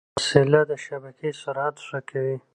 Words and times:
دا 0.03 0.07
وسیله 0.19 0.61
د 0.69 0.71
شبکې 0.85 1.29
سرعت 1.41 1.75
ښه 1.87 1.99
کوي. 2.09 2.37